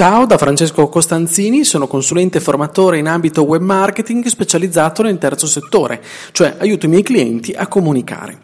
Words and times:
Ciao, 0.00 0.24
da 0.24 0.38
Francesco 0.38 0.88
Costanzini, 0.88 1.62
sono 1.62 1.86
consulente 1.86 2.38
e 2.38 2.40
formatore 2.40 2.96
in 2.96 3.06
ambito 3.06 3.42
web 3.42 3.60
marketing 3.60 4.24
specializzato 4.24 5.02
nel 5.02 5.18
terzo 5.18 5.46
settore, 5.46 6.02
cioè 6.32 6.56
aiuto 6.58 6.86
i 6.86 6.88
miei 6.88 7.02
clienti 7.02 7.52
a 7.52 7.66
comunicare. 7.66 8.38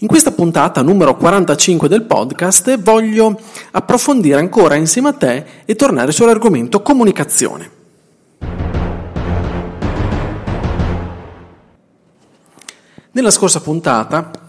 In 0.00 0.06
questa 0.06 0.30
puntata 0.30 0.82
numero 0.82 1.16
45 1.16 1.88
del 1.88 2.02
podcast 2.02 2.82
voglio 2.82 3.40
approfondire 3.70 4.38
ancora 4.38 4.74
insieme 4.74 5.08
a 5.08 5.14
te 5.14 5.46
e 5.64 5.74
tornare 5.74 6.12
sull'argomento 6.12 6.82
comunicazione. 6.82 7.70
Nella 13.12 13.30
scorsa 13.30 13.62
puntata 13.62 14.47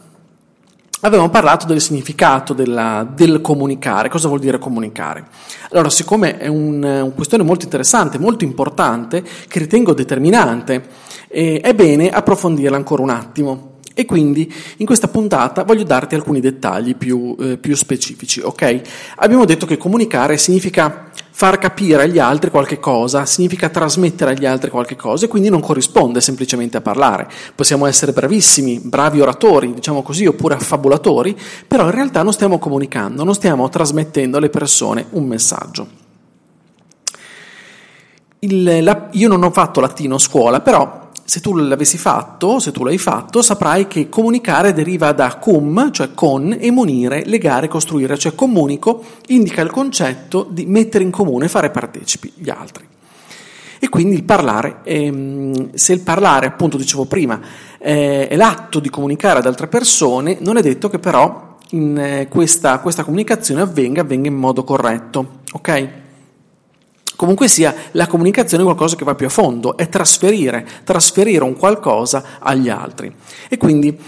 Avevamo 1.01 1.29
parlato 1.29 1.65
del 1.65 1.79
significato 1.79 2.53
della, 2.53 3.07
del 3.09 3.39
comunicare, 3.39 4.09
cosa 4.09 4.27
vuol 4.27 4.41
dire 4.41 4.59
comunicare. 4.59 5.27
Allora, 5.71 5.89
siccome 5.89 6.37
è 6.37 6.47
un, 6.47 6.83
una 6.83 7.11
questione 7.15 7.43
molto 7.43 7.63
interessante, 7.63 8.19
molto 8.19 8.43
importante, 8.43 9.23
che 9.47 9.59
ritengo 9.59 9.93
determinante, 9.93 10.87
eh, 11.29 11.61
è 11.61 11.73
bene 11.73 12.09
approfondirla 12.09 12.75
ancora 12.75 13.01
un 13.01 13.11
attimo. 13.11 13.77
E 13.99 14.05
quindi 14.05 14.49
in 14.77 14.85
questa 14.85 15.09
puntata 15.09 15.65
voglio 15.65 15.83
darti 15.83 16.15
alcuni 16.15 16.39
dettagli 16.39 16.95
più, 16.95 17.35
eh, 17.37 17.57
più 17.57 17.75
specifici, 17.75 18.39
ok? 18.39 18.81
Abbiamo 19.17 19.43
detto 19.43 19.65
che 19.65 19.75
comunicare 19.75 20.37
significa 20.37 21.11
far 21.31 21.57
capire 21.57 22.03
agli 22.03 22.17
altri 22.17 22.49
qualche 22.49 22.79
cosa 22.79 23.25
significa 23.25 23.67
trasmettere 23.67 24.31
agli 24.31 24.45
altri 24.45 24.69
qualche 24.69 24.95
cosa 24.95 25.25
e 25.25 25.27
quindi 25.27 25.49
non 25.49 25.59
corrisponde 25.59 26.21
semplicemente 26.21 26.77
a 26.77 26.81
parlare. 26.81 27.27
Possiamo 27.53 27.87
essere 27.87 28.13
bravissimi, 28.13 28.79
bravi 28.81 29.19
oratori, 29.19 29.73
diciamo 29.73 30.01
così, 30.01 30.25
oppure 30.25 30.55
affabulatori, 30.55 31.37
però 31.67 31.83
in 31.83 31.91
realtà 31.91 32.23
non 32.23 32.31
stiamo 32.31 32.57
comunicando, 32.57 33.25
non 33.25 33.33
stiamo 33.33 33.67
trasmettendo 33.67 34.37
alle 34.37 34.49
persone 34.49 35.07
un 35.09 35.25
messaggio. 35.25 35.87
Il, 38.39 38.81
la, 38.81 39.09
io 39.11 39.27
non 39.27 39.43
ho 39.43 39.51
fatto 39.51 39.81
latino 39.81 40.15
a 40.15 40.19
scuola, 40.19 40.61
però 40.61 41.08
se 41.29 41.41
tu 41.41 41.55
l'avessi 41.55 41.99
fatto, 41.99 42.57
se 42.57 42.71
tu 42.71 42.83
l'hai 42.83 42.97
fatto, 42.97 43.43
saprai 43.43 43.85
che 43.85 44.09
comunicare 44.09 44.73
deriva 44.73 45.11
da 45.11 45.35
cum, 45.35 45.91
cioè 45.91 46.15
con, 46.15 46.57
e 46.59 46.71
munire, 46.71 47.21
legare, 47.23 47.67
costruire, 47.67 48.17
cioè 48.17 48.33
comunico, 48.33 49.03
indica 49.27 49.61
il 49.61 49.69
concetto 49.69 50.47
di 50.49 50.65
mettere 50.65 51.03
in 51.03 51.11
comune, 51.11 51.47
fare 51.47 51.69
partecipi 51.69 52.33
gli 52.35 52.49
altri. 52.49 52.83
E 53.77 53.89
quindi 53.89 54.15
il 54.15 54.23
parlare, 54.23 54.77
ehm, 54.81 55.69
se 55.75 55.93
il 55.93 55.99
parlare, 55.99 56.47
appunto 56.47 56.77
dicevo 56.77 57.05
prima, 57.05 57.39
eh, 57.77 58.27
è 58.27 58.35
l'atto 58.35 58.79
di 58.79 58.89
comunicare 58.89 59.37
ad 59.37 59.45
altre 59.45 59.67
persone, 59.67 60.37
non 60.39 60.57
è 60.57 60.63
detto 60.63 60.89
che 60.89 60.97
però 60.97 61.57
in, 61.69 61.95
eh, 61.95 62.27
questa, 62.27 62.79
questa 62.79 63.03
comunicazione 63.03 63.61
avvenga, 63.61 64.01
avvenga 64.01 64.29
in 64.29 64.35
modo 64.35 64.63
corretto, 64.63 65.41
ok? 65.51 65.89
Comunque 67.19 67.49
sia, 67.49 67.75
la 67.91 68.07
comunicazione 68.07 68.63
è 68.63 68.65
qualcosa 68.65 68.95
che 68.95 69.03
va 69.03 69.13
più 69.13 69.25
a 69.25 69.29
fondo, 69.29 69.75
è 69.75 69.89
trasferire, 69.89 70.65
trasferire 70.85 71.43
un 71.43 71.57
qualcosa 71.57 72.23
agli 72.39 72.69
altri. 72.69 73.13
E 73.49 73.57
quindi 73.57 73.99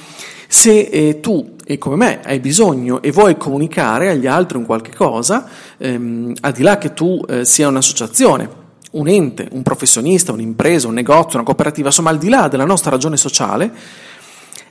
se 0.47 0.79
eh, 0.79 1.19
tu 1.19 1.57
e 1.65 1.77
come 1.77 1.97
me 1.97 2.21
hai 2.23 2.39
bisogno 2.39 3.01
e 3.01 3.11
vuoi 3.11 3.35
comunicare 3.35 4.07
agli 4.07 4.27
altri 4.27 4.59
un 4.59 4.65
qualche 4.65 4.95
cosa, 4.95 5.45
ehm, 5.77 6.35
al 6.39 6.53
di 6.53 6.63
là 6.63 6.77
che 6.77 6.93
tu 6.93 7.19
eh, 7.27 7.43
sia 7.43 7.67
un'associazione, 7.67 8.49
un 8.91 9.09
ente, 9.09 9.45
un 9.51 9.61
professionista, 9.61 10.31
un'impresa, 10.31 10.87
un 10.87 10.93
negozio, 10.93 11.35
una 11.35 11.43
cooperativa, 11.43 11.87
insomma 11.87 12.11
al 12.11 12.17
di 12.17 12.29
là 12.29 12.47
della 12.47 12.63
nostra 12.63 12.91
ragione 12.91 13.17
sociale, 13.17 13.73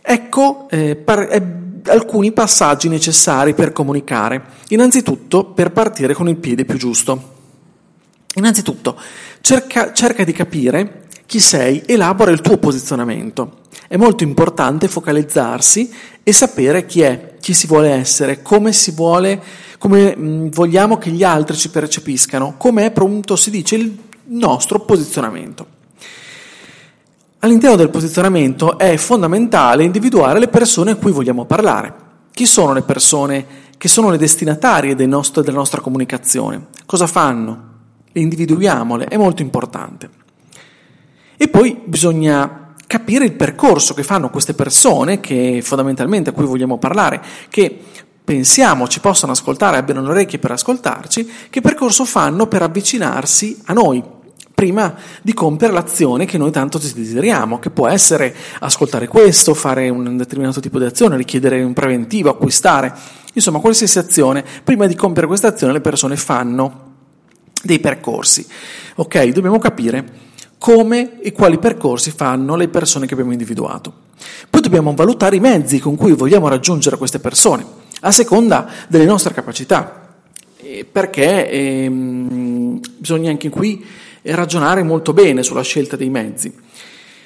ecco 0.00 0.66
eh, 0.70 0.96
par- 0.96 1.28
eh, 1.30 1.42
alcuni 1.90 2.32
passaggi 2.32 2.88
necessari 2.88 3.52
per 3.52 3.72
comunicare. 3.72 4.42
Innanzitutto 4.68 5.44
per 5.44 5.72
partire 5.72 6.14
con 6.14 6.26
il 6.26 6.36
piede 6.36 6.64
più 6.64 6.78
giusto. 6.78 7.39
Innanzitutto, 8.34 8.96
cerca, 9.40 9.92
cerca 9.92 10.24
di 10.24 10.32
capire 10.32 11.04
chi 11.30 11.38
sei, 11.38 11.82
elabora 11.86 12.32
il 12.32 12.40
tuo 12.40 12.58
posizionamento. 12.58 13.58
È 13.86 13.96
molto 13.96 14.24
importante 14.24 14.88
focalizzarsi 14.88 15.92
e 16.24 16.32
sapere 16.32 16.86
chi 16.86 17.02
è, 17.02 17.36
chi 17.40 17.54
si 17.54 17.68
vuole 17.68 17.90
essere, 17.90 18.42
come 18.42 18.72
si 18.72 18.90
vuole, 18.90 19.40
come 19.78 20.16
mh, 20.16 20.50
vogliamo 20.50 20.98
che 20.98 21.10
gli 21.10 21.22
altri 21.22 21.56
ci 21.56 21.70
percepiscano, 21.70 22.54
come 22.56 22.86
è 22.86 22.90
pronto, 22.90 23.36
si 23.36 23.50
dice, 23.50 23.76
il 23.76 23.96
nostro 24.24 24.80
posizionamento. 24.80 25.66
All'interno 27.38 27.76
del 27.76 27.90
posizionamento 27.90 28.76
è 28.76 28.96
fondamentale 28.96 29.84
individuare 29.84 30.40
le 30.40 30.48
persone 30.48 30.90
a 30.90 30.96
cui 30.96 31.12
vogliamo 31.12 31.44
parlare. 31.44 31.94
Chi 32.32 32.44
sono 32.44 32.72
le 32.72 32.82
persone 32.82 33.46
che 33.78 33.86
sono 33.86 34.10
le 34.10 34.18
destinatarie 34.18 34.94
nostro, 35.06 35.42
della 35.42 35.58
nostra 35.58 35.80
comunicazione? 35.80 36.66
Cosa 36.86 37.06
fanno? 37.06 37.69
Individuiamole, 38.12 39.06
è 39.06 39.16
molto 39.16 39.42
importante. 39.42 40.10
E 41.36 41.48
poi 41.48 41.80
bisogna 41.84 42.74
capire 42.86 43.24
il 43.24 43.32
percorso 43.32 43.94
che 43.94 44.02
fanno 44.02 44.30
queste 44.30 44.52
persone, 44.52 45.20
che 45.20 45.60
fondamentalmente 45.62 46.30
a 46.30 46.32
cui 46.32 46.44
vogliamo 46.44 46.76
parlare, 46.76 47.22
che 47.48 47.78
pensiamo 48.24 48.88
ci 48.88 49.00
possano 49.00 49.32
ascoltare, 49.32 49.76
abbiano 49.76 50.02
le 50.02 50.10
orecchie 50.10 50.38
per 50.38 50.50
ascoltarci, 50.50 51.30
che 51.50 51.60
percorso 51.60 52.04
fanno 52.04 52.46
per 52.46 52.62
avvicinarsi 52.62 53.60
a 53.66 53.72
noi, 53.72 54.02
prima 54.52 54.94
di 55.22 55.32
compiere 55.32 55.72
l'azione 55.72 56.26
che 56.26 56.36
noi 56.36 56.50
tanto 56.50 56.78
desideriamo, 56.78 57.58
che 57.58 57.70
può 57.70 57.88
essere 57.88 58.34
ascoltare 58.58 59.08
questo, 59.08 59.54
fare 59.54 59.88
un 59.88 60.16
determinato 60.16 60.60
tipo 60.60 60.78
di 60.78 60.84
azione, 60.84 61.16
richiedere 61.16 61.62
un 61.62 61.72
preventivo, 61.72 62.28
acquistare, 62.28 62.92
insomma 63.32 63.60
qualsiasi 63.60 63.98
azione, 63.98 64.44
prima 64.62 64.86
di 64.86 64.94
compiere 64.94 65.26
questa 65.26 65.46
azione 65.46 65.72
le 65.72 65.80
persone 65.80 66.16
fanno 66.16 66.89
dei 67.62 67.78
percorsi. 67.78 68.46
Ok, 68.96 69.24
dobbiamo 69.28 69.58
capire 69.58 70.28
come 70.58 71.20
e 71.22 71.32
quali 71.32 71.58
percorsi 71.58 72.10
fanno 72.10 72.54
le 72.54 72.68
persone 72.68 73.06
che 73.06 73.14
abbiamo 73.14 73.32
individuato. 73.32 73.92
Poi 74.48 74.60
dobbiamo 74.60 74.92
valutare 74.94 75.36
i 75.36 75.40
mezzi 75.40 75.78
con 75.78 75.96
cui 75.96 76.12
vogliamo 76.12 76.48
raggiungere 76.48 76.98
queste 76.98 77.18
persone, 77.18 77.64
a 78.00 78.10
seconda 78.10 78.68
delle 78.86 79.06
nostre 79.06 79.32
capacità, 79.32 80.08
perché 80.90 81.50
ehm, 81.50 82.80
bisogna 82.98 83.30
anche 83.30 83.48
qui 83.48 83.84
ragionare 84.22 84.82
molto 84.82 85.12
bene 85.12 85.42
sulla 85.42 85.62
scelta 85.62 85.96
dei 85.96 86.10
mezzi. 86.10 86.52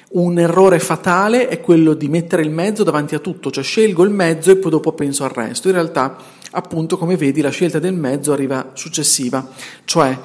Un 0.07 0.39
errore 0.39 0.79
fatale 0.79 1.49
è 1.49 1.59
quello 1.59 1.93
di 1.93 2.07
mettere 2.07 2.41
il 2.41 2.49
mezzo 2.49 2.83
davanti 2.83 3.15
a 3.15 3.19
tutto, 3.19 3.51
cioè 3.51 3.63
scelgo 3.63 4.03
il 4.03 4.11
mezzo 4.11 4.49
e 4.49 4.55
poi 4.55 4.71
dopo 4.71 4.93
penso 4.93 5.25
al 5.25 5.31
resto. 5.31 5.67
In 5.67 5.73
realtà 5.73 6.15
appunto 6.55 6.97
come 6.97 7.17
vedi 7.17 7.41
la 7.41 7.49
scelta 7.49 7.79
del 7.79 7.93
mezzo 7.93 8.31
arriva 8.31 8.71
successiva, 8.73 9.45
cioè 9.83 10.17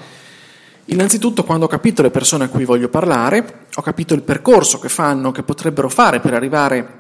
innanzitutto 0.87 1.45
quando 1.45 1.65
ho 1.65 1.69
capito 1.69 2.03
le 2.03 2.11
persone 2.11 2.45
a 2.45 2.49
cui 2.49 2.65
voglio 2.65 2.89
parlare, 2.89 3.67
ho 3.75 3.83
capito 3.83 4.15
il 4.15 4.23
percorso 4.23 4.79
che 4.79 4.89
fanno, 4.89 5.33
che 5.33 5.43
potrebbero 5.43 5.89
fare 5.89 6.21
per 6.21 6.35
arrivare 6.35 6.99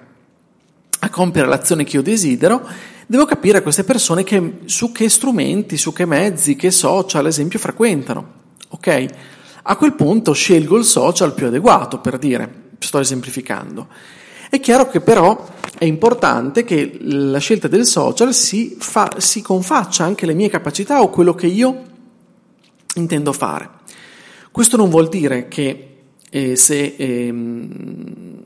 a 1.03 1.09
compiere 1.11 1.49
l'azione 1.49 1.85
che 1.85 1.97
io 1.97 2.03
desidero, 2.03 2.67
devo 3.07 3.25
capire 3.25 3.63
queste 3.63 3.85
persone 3.85 4.25
che, 4.25 4.61
su 4.65 4.93
che 4.93 5.09
strumenti, 5.09 5.77
su 5.77 5.93
che 5.93 6.05
mezzi, 6.05 6.57
che 6.57 6.71
social, 6.71 7.23
ad 7.23 7.31
esempio, 7.31 7.59
frequentano. 7.59 8.39
Ok? 8.71 9.07
A 9.62 9.77
quel 9.77 9.95
punto 9.95 10.33
scelgo 10.33 10.77
il 10.77 10.85
social 10.85 11.35
più 11.35 11.47
adeguato, 11.47 12.01
per 12.01 12.19
dire, 12.19 12.71
sto 12.79 12.99
esemplificando. 12.99 13.88
È 14.50 14.59
chiaro 14.61 14.88
che 14.88 15.00
però 15.00 15.47
è 15.81 15.87
importante 15.87 16.62
che 16.62 16.99
la 17.00 17.38
scelta 17.38 17.67
del 17.67 17.87
social 17.87 18.35
si, 18.35 18.77
fa, 18.79 19.15
si 19.17 19.41
confaccia 19.41 20.05
anche 20.05 20.27
alle 20.27 20.35
mie 20.35 20.50
capacità 20.50 21.00
o 21.00 21.09
quello 21.09 21.35
che 21.35 21.47
io 21.47 21.85
intendo 22.97 23.32
fare. 23.32 23.71
Questo 24.53 24.77
non 24.77 24.91
vuol 24.91 25.09
dire 25.09 25.49
che 25.49 26.03
eh, 26.29 26.55
se, 26.55 26.97
ehm, 26.99 28.43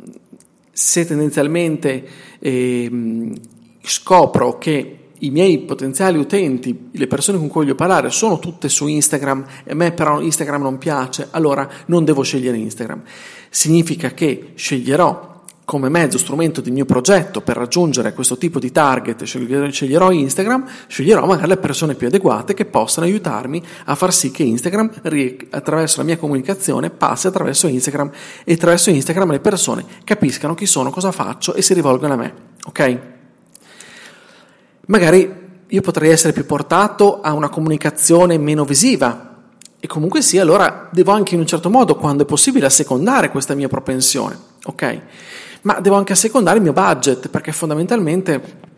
se, 0.70 1.04
tendenzialmente 1.04 2.06
ehm, 2.38 3.34
scopro 3.82 4.56
che 4.56 4.98
i 5.18 5.30
miei 5.30 5.58
potenziali 5.58 6.18
utenti, 6.18 6.90
le 6.92 7.06
persone 7.08 7.38
con 7.38 7.48
cui 7.48 7.62
voglio 7.62 7.74
parlare, 7.74 8.10
sono 8.10 8.38
tutte 8.38 8.68
su 8.68 8.86
Instagram 8.86 9.44
e 9.64 9.72
a 9.72 9.74
me 9.74 9.90
però 9.90 10.20
Instagram 10.20 10.62
non 10.62 10.78
piace, 10.78 11.26
allora 11.32 11.68
non 11.86 12.04
devo 12.04 12.22
scegliere 12.22 12.58
Instagram. 12.58 13.02
Significa 13.50 14.12
che 14.12 14.52
sceglierò 14.54 15.33
come 15.64 15.88
mezzo, 15.88 16.18
strumento 16.18 16.60
del 16.60 16.72
mio 16.72 16.84
progetto 16.84 17.40
per 17.40 17.56
raggiungere 17.56 18.12
questo 18.12 18.36
tipo 18.36 18.58
di 18.58 18.70
target, 18.70 19.22
sceglierò 19.24 20.10
Instagram, 20.10 20.66
sceglierò 20.86 21.24
magari 21.26 21.48
le 21.48 21.56
persone 21.56 21.94
più 21.94 22.06
adeguate 22.06 22.52
che 22.52 22.66
possano 22.66 23.06
aiutarmi 23.06 23.62
a 23.86 23.94
far 23.94 24.12
sì 24.12 24.30
che 24.30 24.42
Instagram, 24.42 24.90
attraverso 25.50 25.98
la 25.98 26.04
mia 26.04 26.18
comunicazione, 26.18 26.90
passi 26.90 27.28
attraverso 27.28 27.66
Instagram 27.66 28.10
e 28.44 28.52
attraverso 28.52 28.90
Instagram 28.90 29.30
le 29.30 29.40
persone 29.40 29.84
capiscano 30.04 30.54
chi 30.54 30.66
sono, 30.66 30.90
cosa 30.90 31.12
faccio 31.12 31.54
e 31.54 31.62
si 31.62 31.72
rivolgano 31.72 32.12
a 32.12 32.16
me. 32.16 32.34
Ok? 32.66 33.00
Magari 34.86 35.42
io 35.66 35.80
potrei 35.80 36.10
essere 36.10 36.34
più 36.34 36.44
portato 36.44 37.22
a 37.22 37.32
una 37.32 37.48
comunicazione 37.48 38.36
meno 38.36 38.64
visiva, 38.64 39.32
e 39.80 39.86
comunque 39.86 40.22
sì, 40.22 40.38
allora 40.38 40.88
devo 40.92 41.12
anche 41.12 41.34
in 41.34 41.40
un 41.40 41.46
certo 41.46 41.68
modo, 41.68 41.96
quando 41.96 42.22
è 42.22 42.26
possibile, 42.26 42.66
assecondare 42.66 43.30
questa 43.30 43.54
mia 43.54 43.68
propensione, 43.68 44.38
ok? 44.64 45.00
Ma 45.64 45.80
devo 45.80 45.96
anche 45.96 46.12
assecondare 46.12 46.58
il 46.58 46.62
mio 46.62 46.72
budget, 46.72 47.28
perché 47.28 47.50
fondamentalmente 47.52 48.72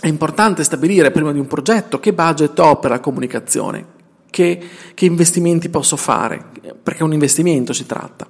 è 0.00 0.08
importante 0.08 0.64
stabilire 0.64 1.12
prima 1.12 1.30
di 1.30 1.38
un 1.38 1.46
progetto 1.46 2.00
che 2.00 2.12
budget 2.12 2.58
ho 2.58 2.76
per 2.80 2.90
la 2.90 2.98
comunicazione, 2.98 3.86
che, 4.28 4.60
che 4.94 5.04
investimenti 5.04 5.68
posso 5.68 5.96
fare, 5.96 6.44
perché 6.82 7.04
un 7.04 7.12
investimento 7.12 7.72
si 7.72 7.86
tratta. 7.86 8.26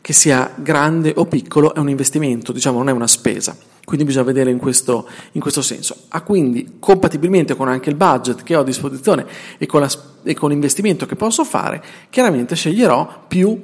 Che 0.00 0.12
sia 0.12 0.52
grande 0.54 1.12
o 1.16 1.24
piccolo 1.24 1.74
è 1.74 1.78
un 1.78 1.88
investimento, 1.88 2.52
diciamo, 2.52 2.78
non 2.78 2.90
è 2.90 2.92
una 2.92 3.08
spesa. 3.08 3.56
Quindi 3.84 4.04
bisogna 4.04 4.26
vedere 4.26 4.50
in 4.50 4.58
questo, 4.58 5.08
in 5.32 5.40
questo 5.40 5.62
senso. 5.62 5.96
Ah, 6.08 6.20
quindi, 6.20 6.76
compatibilmente 6.78 7.56
con 7.56 7.68
anche 7.68 7.90
il 7.90 7.96
budget 7.96 8.42
che 8.44 8.54
ho 8.54 8.60
a 8.60 8.64
disposizione 8.64 9.26
e 9.58 9.66
con, 9.66 9.80
la, 9.80 9.90
e 10.22 10.34
con 10.34 10.50
l'investimento 10.50 11.06
che 11.06 11.16
posso 11.16 11.42
fare, 11.42 11.82
chiaramente 12.08 12.54
sceglierò 12.54 13.24
più, 13.26 13.60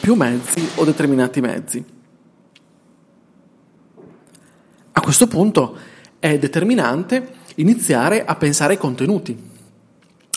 più 0.00 0.14
mezzi 0.14 0.68
o 0.76 0.84
determinati 0.84 1.40
mezzi. 1.40 1.84
A 4.93 4.93
questo 5.04 5.26
punto 5.26 5.76
è 6.18 6.38
determinante 6.38 7.28
iniziare 7.56 8.24
a 8.24 8.34
pensare 8.36 8.72
ai 8.72 8.78
contenuti. 8.78 9.52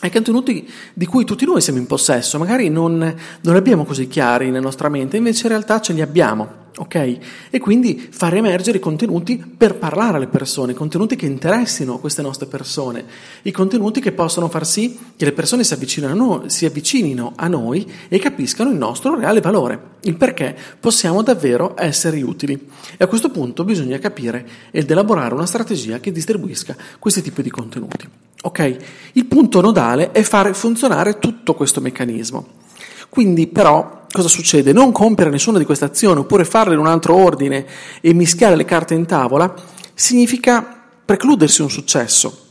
Ai 0.02 0.12
contenuti 0.12 0.70
di 0.94 1.06
cui 1.06 1.24
tutti 1.24 1.46
noi 1.46 1.62
siamo 1.62 1.80
in 1.80 1.88
possesso, 1.88 2.38
magari 2.38 2.70
non, 2.70 2.98
non 2.98 3.54
li 3.54 3.58
abbiamo 3.58 3.86
così 3.86 4.08
chiari 4.08 4.48
nella 4.48 4.60
nostra 4.60 4.90
mente, 4.90 5.18
invece 5.18 5.44
in 5.44 5.50
realtà 5.54 5.80
ce 5.80 5.94
li 5.94 6.02
abbiamo 6.02 6.66
ok? 6.78 7.18
E 7.50 7.60
quindi 7.60 8.08
far 8.10 8.36
emergere 8.36 8.78
i 8.78 8.82
contenuti 8.82 9.38
per 9.38 9.76
parlare 9.76 10.18
alle 10.18 10.28
persone, 10.28 10.74
contenuti 10.74 11.16
che 11.16 11.26
interessino 11.26 11.98
queste 11.98 12.22
nostre 12.22 12.46
persone, 12.46 13.06
i 13.44 13.52
contenuti 13.52 14.00
che 14.00 14.12
possono 14.12 14.48
far 14.48 14.66
sì 14.66 14.98
che 15.16 15.26
le 15.26 15.32
persone 15.32 15.64
si 15.64 15.74
avvicinino 15.74 16.44
si 16.48 16.66
avvicinino 16.66 17.34
a 17.36 17.48
noi 17.48 17.90
e 18.08 18.20
capiscano 18.20 18.70
il 18.70 18.78
nostro 18.78 19.16
reale 19.16 19.42
valore, 19.42 19.80
il 20.02 20.16
perché 20.16 20.56
possiamo 20.80 21.24
davvero 21.24 21.74
essere 21.78 22.22
utili. 22.22 22.70
E 22.98 23.04
a 23.04 23.08
questo 23.08 23.30
punto 23.30 23.64
bisogna 23.64 23.98
capire 23.98 24.48
ed 24.72 24.90
elaborare 24.90 25.34
una 25.34 25.46
strategia 25.46 26.00
che 26.00 26.12
distribuisca 26.12 26.76
questi 27.00 27.22
tipi 27.22 27.42
di 27.42 27.50
contenuti. 27.50 28.08
Ok? 28.44 28.78
Il 29.14 29.26
punto 29.26 29.62
nodale 29.62 30.12
è 30.12 30.22
fare 30.22 30.54
funzionare 30.54 31.18
tutto 31.18 31.56
questo 31.56 31.82
meccanismo. 31.82 32.66
Quindi 33.10 33.48
però 33.48 33.97
cosa 34.12 34.28
succede? 34.28 34.74
Non 34.74 34.92
compiere 34.92 35.30
nessuna 35.30 35.58
di 35.58 35.66
queste 35.66 35.86
azioni 35.86 36.20
oppure 36.20 36.46
farle 36.46 36.74
in 36.74 36.80
un 36.80 36.88
altro 36.88 37.16
ordine 37.16 37.66
e 38.02 38.14
mischiare 38.14 38.56
le 38.56 38.66
carte 38.66 38.94
in 38.94 39.06
tavola 39.06 39.54
significa 39.94 40.86
precludersi 41.04 41.62
un 41.62 41.70
successo. 41.70 42.46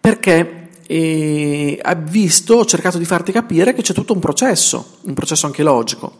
Perché 0.00 0.68
eh, 0.86 1.78
ha 1.80 1.94
visto, 1.94 2.54
ho 2.54 2.64
cercato 2.64 2.98
di 2.98 3.04
farti 3.04 3.32
capire 3.32 3.72
che 3.72 3.82
c'è 3.82 3.94
tutto 3.94 4.12
un 4.12 4.18
processo, 4.18 4.98
un 5.02 5.14
processo 5.14 5.46
anche 5.46 5.62
logico. 5.62 6.12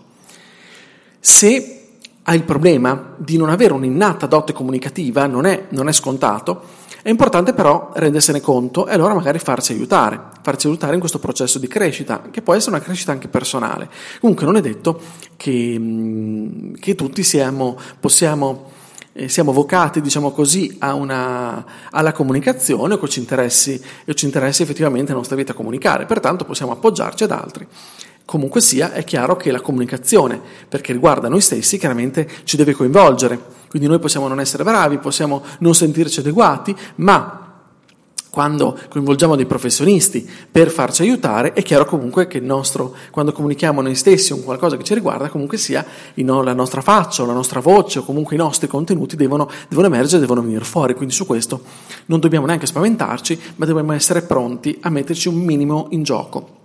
Se 1.19 1.82
hai 2.25 2.37
il 2.37 2.45
problema 2.45 3.15
di 3.17 3.37
non 3.37 3.49
avere 3.49 3.73
un'innata 3.73 4.27
dote 4.27 4.53
comunicativa, 4.53 5.27
non 5.27 5.45
è, 5.45 5.67
non 5.71 5.89
è 5.89 5.93
scontato, 5.93 6.63
è 7.03 7.09
importante 7.09 7.53
però 7.53 7.91
rendersene 7.95 8.41
conto 8.41 8.87
e 8.87 8.93
allora 8.93 9.13
magari 9.13 9.41
farsi 9.41 9.73
aiutare, 9.73 10.21
farci 10.41 10.69
aiutare 10.69 10.95
in 10.95 11.01
questo 11.01 11.19
processo 11.19 11.59
di 11.59 11.67
crescita, 11.67 12.23
che 12.31 12.43
può 12.43 12.55
essere 12.55 12.77
una 12.77 12.85
crescita 12.85 13.11
anche 13.11 13.27
personale. 13.27 13.91
Comunque 14.21 14.47
non 14.47 14.55
è 14.55 14.61
detto 14.61 15.01
che, 15.37 15.75
mm, 15.77 16.75
che 16.75 16.95
tutti 16.95 17.25
siamo, 17.25 17.77
possiamo, 17.99 18.71
eh, 19.15 19.29
siamo 19.29 19.51
vocati, 19.51 20.01
diciamo 20.01 20.31
così, 20.31 20.79
una, 20.81 21.65
alla 21.91 22.13
comunicazione 22.13 22.95
o 22.95 22.99
che 22.99 23.09
ci 23.09 23.19
interessi, 23.19 23.83
o 24.07 24.15
ci 24.15 24.27
interessi 24.27 24.63
effettivamente 24.63 25.11
la 25.11 25.19
nostra 25.19 25.35
vita 25.35 25.55
comunicare, 25.55 26.07
pertanto 26.07 26.45
possiamo 26.45 26.71
appoggiarci 26.71 27.25
ad 27.25 27.33
altri. 27.33 27.67
Comunque 28.25 28.61
sia, 28.61 28.93
è 28.93 29.05
chiaro 29.05 29.37
che 29.37 29.51
la 29.51 29.61
comunicazione, 29.61 30.41
perché 30.69 30.93
riguarda 30.93 31.29
noi 31.29 31.41
stessi, 31.41 31.79
chiaramente 31.79 32.29
ci 32.45 32.57
deve 32.57 32.73
coinvolgere. 32.73 33.39
Quindi 33.69 33.89
noi 33.89 33.99
possiamo 33.99 34.29
non 34.29 34.41
essere 34.41 34.65
bravi, 34.65 34.99
possiamo 34.99 35.43
non 35.59 35.75
sentirci 35.75 36.21
adeguati, 36.21 36.75
ma 36.97 37.43
quando 38.33 38.79
coinvolgiamo 38.89 39.37
dei 39.37 39.45
professionisti 39.45 40.27
per 40.51 40.71
farci 40.71 41.03
aiutare, 41.03 41.53
è 41.53 41.63
chiaro 41.63 41.85
comunque 41.85 42.27
che 42.27 42.41
nostro, 42.41 42.95
quando 43.11 43.31
comunichiamo 43.31 43.83
noi 43.83 43.95
stessi 43.95 44.33
un 44.33 44.43
qualcosa 44.43 44.79
che 44.79 44.85
ci 44.85 44.95
riguarda, 44.95 45.29
comunque 45.29 45.59
sia 45.59 45.85
la 46.15 46.55
nostra 46.55 46.81
faccia, 46.81 47.25
o 47.25 47.27
la 47.27 47.35
nostra 47.35 47.61
voce 47.61 47.99
o 47.99 48.05
comunque 48.05 48.35
i 48.35 48.39
nostri 48.39 48.69
contenuti 48.69 49.17
devono, 49.17 49.51
devono 49.69 49.89
emergere, 49.89 50.21
devono 50.21 50.41
venire 50.41 50.65
fuori. 50.65 50.95
Quindi 50.95 51.13
su 51.13 51.27
questo 51.27 51.61
non 52.07 52.21
dobbiamo 52.21 52.47
neanche 52.47 52.65
spaventarci, 52.65 53.39
ma 53.57 53.67
dobbiamo 53.67 53.93
essere 53.93 54.23
pronti 54.23 54.79
a 54.81 54.89
metterci 54.89 55.29
un 55.29 55.35
minimo 55.35 55.89
in 55.91 56.03
gioco. 56.03 56.61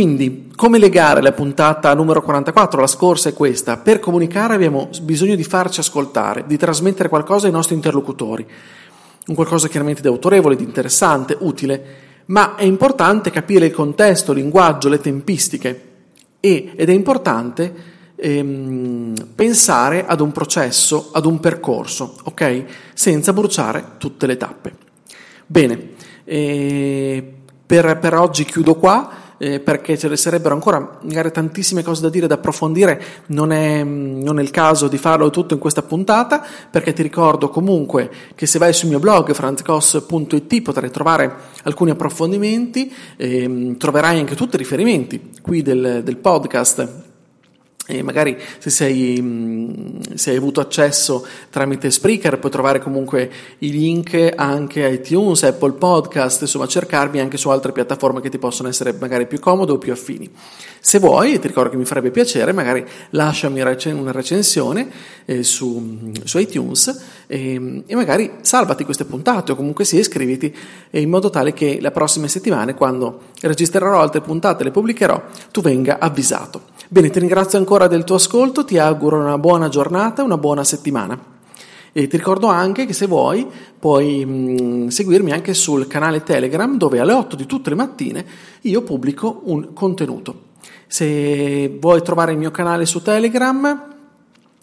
Quindi, 0.00 0.50
come 0.56 0.78
legare 0.78 1.20
la 1.20 1.32
puntata 1.32 1.92
numero 1.92 2.22
44, 2.22 2.80
la 2.80 2.86
scorsa 2.86 3.28
e 3.28 3.34
questa? 3.34 3.76
Per 3.76 4.00
comunicare 4.00 4.54
abbiamo 4.54 4.88
bisogno 5.02 5.34
di 5.34 5.44
farci 5.44 5.80
ascoltare, 5.80 6.44
di 6.46 6.56
trasmettere 6.56 7.10
qualcosa 7.10 7.44
ai 7.44 7.52
nostri 7.52 7.74
interlocutori, 7.74 8.46
un 9.26 9.34
qualcosa 9.34 9.68
chiaramente 9.68 10.00
di 10.00 10.08
autorevole, 10.08 10.56
di 10.56 10.64
interessante, 10.64 11.36
utile, 11.40 11.84
ma 12.28 12.54
è 12.54 12.64
importante 12.64 13.30
capire 13.30 13.66
il 13.66 13.74
contesto, 13.74 14.32
il 14.32 14.38
linguaggio, 14.38 14.88
le 14.88 15.02
tempistiche 15.02 15.88
e, 16.40 16.72
ed 16.74 16.88
è 16.88 16.92
importante 16.92 17.74
ehm, 18.16 19.12
pensare 19.34 20.06
ad 20.06 20.20
un 20.20 20.32
processo, 20.32 21.10
ad 21.12 21.26
un 21.26 21.40
percorso, 21.40 22.16
ok? 22.24 22.64
Senza 22.94 23.34
bruciare 23.34 23.84
tutte 23.98 24.26
le 24.26 24.38
tappe. 24.38 24.74
Bene, 25.46 25.90
eh, 26.24 27.34
per, 27.66 27.98
per 27.98 28.14
oggi 28.14 28.46
chiudo 28.46 28.76
qua 28.76 29.19
eh, 29.42 29.58
perché 29.58 29.96
ce 29.96 30.08
ne 30.08 30.18
sarebbero 30.18 30.54
ancora 30.54 30.98
magari 31.00 31.32
tantissime 31.32 31.82
cose 31.82 32.02
da 32.02 32.10
dire, 32.10 32.26
da 32.26 32.34
approfondire, 32.34 33.02
non 33.28 33.52
è, 33.52 33.82
non 33.82 34.38
è 34.38 34.42
il 34.42 34.50
caso 34.50 34.86
di 34.86 34.98
farlo 34.98 35.30
tutto 35.30 35.54
in 35.54 35.60
questa 35.60 35.80
puntata, 35.80 36.44
perché 36.70 36.92
ti 36.92 37.00
ricordo 37.00 37.48
comunque 37.48 38.10
che 38.34 38.44
se 38.44 38.58
vai 38.58 38.74
sul 38.74 38.90
mio 38.90 38.98
blog 38.98 39.32
franzcos.it 39.32 40.62
potrai 40.62 40.90
trovare 40.90 41.34
alcuni 41.62 41.90
approfondimenti, 41.90 42.92
eh, 43.16 43.76
troverai 43.78 44.18
anche 44.18 44.34
tutti 44.34 44.56
i 44.56 44.58
riferimenti 44.58 45.30
qui 45.40 45.62
del, 45.62 46.02
del 46.04 46.16
podcast 46.18 47.08
e 47.90 48.02
magari 48.02 48.36
se, 48.58 48.70
sei, 48.70 49.20
mm, 49.20 50.00
se, 50.14 50.30
hai 50.30 50.36
avuto 50.36 50.60
accesso 50.60 51.26
tramite 51.50 51.90
Spreaker 51.90 52.38
puoi 52.38 52.52
trovare 52.52 52.78
comunque 52.78 53.30
i 53.58 53.70
link 53.72 54.32
anche 54.36 54.84
a 54.84 54.88
iTunes, 54.88 55.42
Apple 55.42 55.72
Podcast, 55.72 56.42
insomma 56.42 56.66
cercarmi 56.66 57.18
anche 57.18 57.36
su 57.36 57.48
altre 57.48 57.72
piattaforme 57.72 58.20
che 58.20 58.30
ti 58.30 58.38
possono 58.38 58.68
essere 58.68 58.94
magari 58.98 59.26
più 59.26 59.40
comode 59.40 59.72
o 59.72 59.78
più 59.78 59.92
affini. 59.92 60.30
Se 60.82 60.98
vuoi, 60.98 61.38
ti 61.38 61.46
ricordo 61.48 61.70
che 61.70 61.76
mi 61.76 61.84
farebbe 61.84 62.10
piacere, 62.10 62.52
magari 62.52 62.84
lasciami 63.10 63.60
una 63.60 64.12
recensione 64.12 64.88
eh, 65.26 65.42
su, 65.42 66.12
su, 66.24 66.38
iTunes 66.38 67.02
eh, 67.26 67.82
e 67.86 67.94
magari 67.94 68.30
salvati 68.40 68.84
queste 68.84 69.04
puntate 69.04 69.52
o 69.52 69.56
comunque 69.56 69.84
sì, 69.84 69.98
iscriviti 69.98 70.54
in 70.92 71.10
modo 71.10 71.28
tale 71.28 71.52
che 71.52 71.78
la 71.80 71.90
prossima 71.90 72.28
settimana, 72.28 72.72
quando 72.74 73.24
registrerò 73.42 74.00
altre 74.00 74.20
puntate 74.22 74.62
e 74.62 74.64
le 74.64 74.70
pubblicherò, 74.70 75.22
tu 75.50 75.60
venga 75.60 75.98
avvisato. 75.98 76.62
Bene, 76.88 77.10
ti 77.10 77.20
ringrazio 77.20 77.58
ancora 77.58 77.79
del 77.86 78.04
tuo 78.04 78.16
ascolto, 78.16 78.64
ti 78.64 78.78
auguro 78.78 79.18
una 79.18 79.38
buona 79.38 79.68
giornata, 79.68 80.22
una 80.22 80.38
buona 80.38 80.64
settimana. 80.64 81.18
E 81.92 82.06
ti 82.06 82.16
ricordo 82.16 82.46
anche 82.46 82.86
che 82.86 82.92
se 82.92 83.06
vuoi 83.06 83.46
puoi 83.78 84.24
mh, 84.24 84.62
mm, 84.62 84.86
seguirmi 84.88 85.32
anche 85.32 85.54
sul 85.54 85.86
canale 85.88 86.22
Telegram 86.22 86.76
dove 86.76 87.00
alle 87.00 87.12
8 87.12 87.34
di 87.34 87.46
tutte 87.46 87.70
le 87.70 87.76
mattine 87.76 88.24
io 88.62 88.82
pubblico 88.82 89.42
un 89.44 89.72
contenuto. 89.72 90.48
Se 90.86 91.78
vuoi 91.80 92.02
trovare 92.02 92.32
il 92.32 92.38
mio 92.38 92.50
canale 92.50 92.84
su 92.84 93.02
Telegram, 93.02 93.88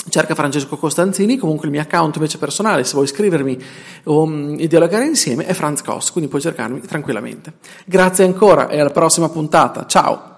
cerca 0.10 0.36
Francesco 0.36 0.78
Costanzini, 0.78 1.38
comunque 1.38 1.68
il 1.68 1.72
mio 1.72 1.82
account 1.82 2.16
invece 2.16 2.38
personale, 2.38 2.84
se 2.84 2.94
vuoi 2.94 3.06
iscrivermi 3.06 3.58
o 4.06 4.24
um, 4.24 4.56
dialogare 4.56 5.06
insieme, 5.06 5.46
è 5.46 5.54
Franz 5.54 5.82
Koss, 5.82 6.12
quindi 6.12 6.30
puoi 6.30 6.42
cercarmi 6.42 6.82
tranquillamente. 6.82 7.54
Grazie 7.86 8.26
ancora 8.26 8.70
e 8.70 8.80
alla 8.80 8.92
prossima 8.92 9.30
puntata. 9.30 9.86
Ciao! 9.86 10.37